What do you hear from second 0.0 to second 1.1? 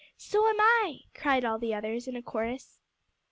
"So am I,"